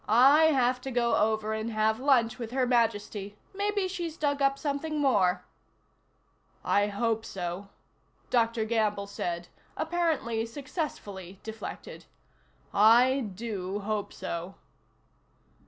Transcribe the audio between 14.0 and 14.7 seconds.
so."